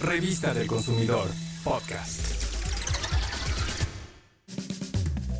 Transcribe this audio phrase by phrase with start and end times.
[0.00, 1.28] Revista del Consumidor,
[1.64, 2.20] podcast.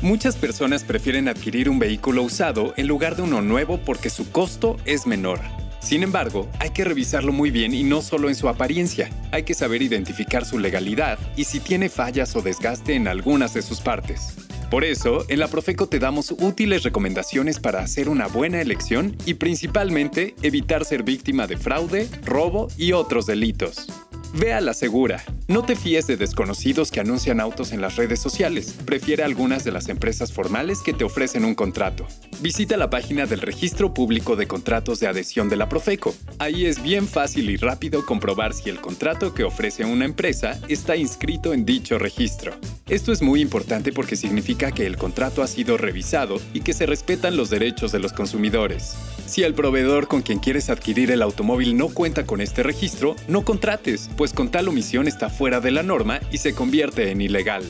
[0.00, 4.76] Muchas personas prefieren adquirir un vehículo usado en lugar de uno nuevo porque su costo
[4.84, 5.40] es menor.
[5.80, 9.10] Sin embargo, hay que revisarlo muy bien y no solo en su apariencia.
[9.32, 13.62] Hay que saber identificar su legalidad y si tiene fallas o desgaste en algunas de
[13.62, 14.36] sus partes.
[14.70, 19.34] Por eso, en la Profeco te damos útiles recomendaciones para hacer una buena elección y
[19.34, 23.88] principalmente evitar ser víctima de fraude, robo y otros delitos.
[24.36, 25.22] Ve a la segura.
[25.46, 28.76] No te fíes de desconocidos que anuncian autos en las redes sociales.
[28.86, 32.06] Prefiere algunas de las empresas formales que te ofrecen un contrato.
[32.40, 36.14] Visita la página del Registro Público de Contratos de Adhesión de la Profeco.
[36.38, 40.96] Ahí es bien fácil y rápido comprobar si el contrato que ofrece una empresa está
[40.96, 42.54] inscrito en dicho registro.
[42.88, 46.86] Esto es muy importante porque significa que el contrato ha sido revisado y que se
[46.86, 48.94] respetan los derechos de los consumidores.
[49.26, 53.42] Si el proveedor con quien quieres adquirir el automóvil no cuenta con este registro, no
[53.44, 57.64] contrates, pues con tal omisión está fuera de la norma y se convierte en ilegal.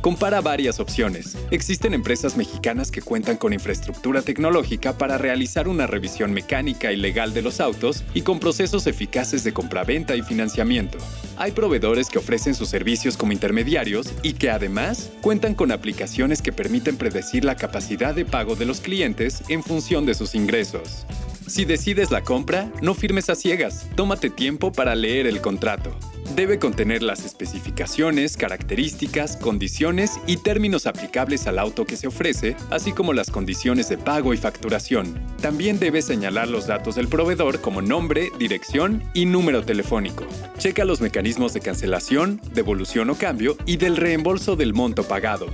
[0.00, 1.36] Compara varias opciones.
[1.50, 7.34] Existen empresas mexicanas que cuentan con infraestructura tecnológica para realizar una revisión mecánica y legal
[7.34, 10.98] de los autos y con procesos eficaces de compraventa y financiamiento.
[11.36, 16.52] Hay proveedores que ofrecen sus servicios como intermediarios y que además cuentan con aplicaciones que
[16.52, 21.06] permiten predecir la capacidad de pago de los clientes en función de sus ingresos.
[21.48, 25.96] Si decides la compra, no firmes a ciegas, tómate tiempo para leer el contrato.
[26.38, 32.92] Debe contener las especificaciones, características, condiciones y términos aplicables al auto que se ofrece, así
[32.92, 35.20] como las condiciones de pago y facturación.
[35.42, 40.28] También debe señalar los datos del proveedor como nombre, dirección y número telefónico.
[40.58, 45.48] Checa los mecanismos de cancelación, devolución o cambio y del reembolso del monto pagado.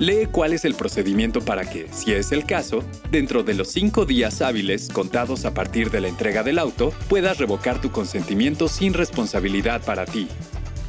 [0.00, 4.06] Lee cuál es el procedimiento para que, si es el caso, dentro de los cinco
[4.06, 8.94] días hábiles contados a partir de la entrega del auto, puedas revocar tu consentimiento sin
[8.94, 10.26] responsabilidad para ti.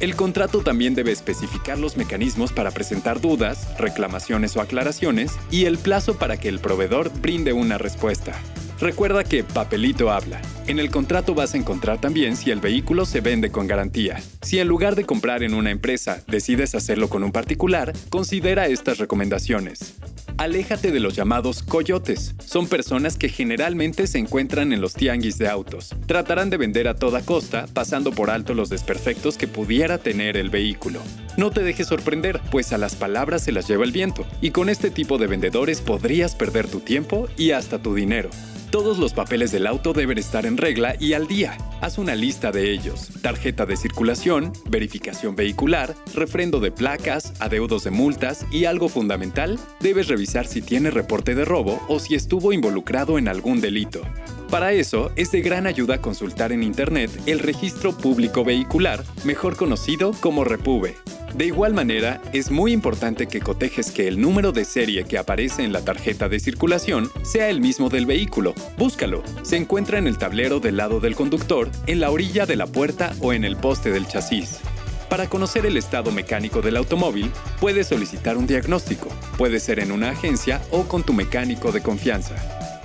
[0.00, 5.76] El contrato también debe especificar los mecanismos para presentar dudas, reclamaciones o aclaraciones y el
[5.76, 8.32] plazo para que el proveedor brinde una respuesta.
[8.82, 10.42] Recuerda que papelito habla.
[10.66, 14.20] En el contrato vas a encontrar también si el vehículo se vende con garantía.
[14.40, 18.98] Si en lugar de comprar en una empresa decides hacerlo con un particular, considera estas
[18.98, 19.94] recomendaciones.
[20.36, 22.34] Aléjate de los llamados coyotes.
[22.44, 25.94] Son personas que generalmente se encuentran en los tianguis de autos.
[26.06, 30.50] Tratarán de vender a toda costa, pasando por alto los desperfectos que pudiera tener el
[30.50, 31.00] vehículo.
[31.36, 34.68] No te dejes sorprender, pues a las palabras se las lleva el viento, y con
[34.68, 38.28] este tipo de vendedores podrías perder tu tiempo y hasta tu dinero.
[38.72, 41.58] Todos los papeles del auto deben estar en regla y al día.
[41.82, 43.10] Haz una lista de ellos.
[43.20, 50.08] Tarjeta de circulación, verificación vehicular, refrendo de placas, adeudos de multas y algo fundamental, debes
[50.08, 54.00] revisar si tiene reporte de robo o si estuvo involucrado en algún delito.
[54.48, 60.12] Para eso, es de gran ayuda consultar en Internet el Registro Público Vehicular, mejor conocido
[60.22, 61.11] como REPUBE.
[61.34, 65.64] De igual manera, es muy importante que cotejes que el número de serie que aparece
[65.64, 68.54] en la tarjeta de circulación sea el mismo del vehículo.
[68.76, 69.22] Búscalo.
[69.42, 73.14] Se encuentra en el tablero del lado del conductor, en la orilla de la puerta
[73.20, 74.60] o en el poste del chasis.
[75.08, 79.08] Para conocer el estado mecánico del automóvil, puedes solicitar un diagnóstico.
[79.38, 82.34] Puede ser en una agencia o con tu mecánico de confianza.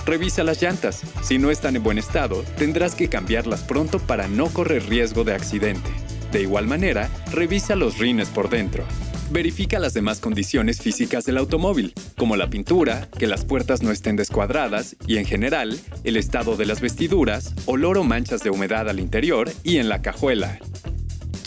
[0.05, 1.01] Revisa las llantas.
[1.21, 5.33] Si no están en buen estado, tendrás que cambiarlas pronto para no correr riesgo de
[5.33, 5.89] accidente.
[6.31, 8.83] De igual manera, revisa los rines por dentro.
[9.29, 14.15] Verifica las demás condiciones físicas del automóvil, como la pintura, que las puertas no estén
[14.15, 19.01] descuadradas y en general, el estado de las vestiduras, olor o manchas de humedad al
[19.01, 20.59] interior y en la cajuela.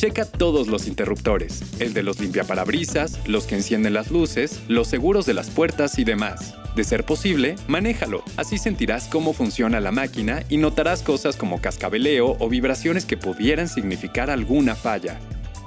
[0.01, 5.27] Checa todos los interruptores, el de los limpiaparabrisas, los que encienden las luces, los seguros
[5.27, 6.55] de las puertas y demás.
[6.75, 12.39] De ser posible, manéjalo, así sentirás cómo funciona la máquina y notarás cosas como cascabeleo
[12.41, 15.21] o vibraciones que pudieran significar alguna falla.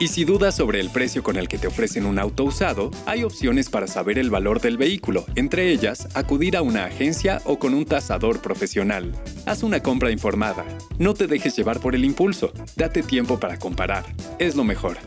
[0.04, 3.24] Y si dudas sobre el precio con el que te ofrecen un auto usado, hay
[3.24, 7.74] opciones para saber el valor del vehículo, entre ellas acudir a una agencia o con
[7.74, 9.14] un tasador profesional.
[9.46, 10.66] Haz una compra informada.
[11.00, 12.52] No te dejes llevar por el impulso.
[12.76, 14.04] Date tiempo para comparar.
[14.40, 14.98] Es lo mejor.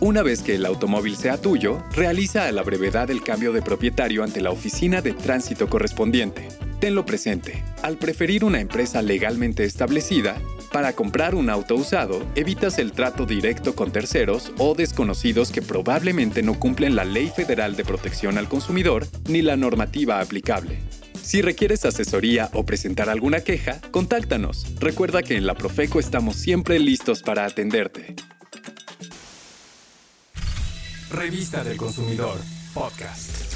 [0.00, 4.24] Una vez que el automóvil sea tuyo, realiza a la brevedad el cambio de propietario
[4.24, 6.48] ante la oficina de tránsito correspondiente.
[6.80, 7.62] Tenlo presente.
[7.82, 10.40] Al preferir una empresa legalmente establecida,
[10.78, 16.40] para comprar un auto usado, evitas el trato directo con terceros o desconocidos que probablemente
[16.40, 20.78] no cumplen la Ley Federal de Protección al Consumidor ni la normativa aplicable.
[21.20, 24.66] Si requieres asesoría o presentar alguna queja, contáctanos.
[24.78, 28.14] Recuerda que en la Profeco estamos siempre listos para atenderte.
[31.10, 32.38] Revista del Consumidor,
[32.72, 33.47] podcast.